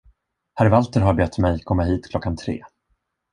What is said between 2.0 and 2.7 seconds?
klockan tre.